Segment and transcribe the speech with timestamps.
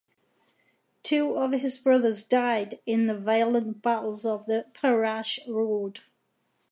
[1.03, 5.99] Two of his brothers died in the violent battles of the Perrache road.